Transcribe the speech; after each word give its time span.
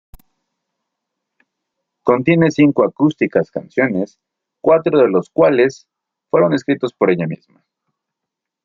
Contiene 2.01 2.49
cinco 2.49 2.83
acústicas 2.83 3.51
canciones, 3.51 4.19
cuatro 4.59 4.97
de 4.97 5.07
los 5.07 5.29
cuales 5.29 5.87
fueron 6.31 6.55
escritos 6.55 6.91
por 6.93 7.11
ella 7.11 7.27
misma. 7.27 7.63